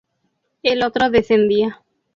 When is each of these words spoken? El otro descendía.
El 0.63 0.81
otro 0.83 1.11
descendía. 1.11 1.83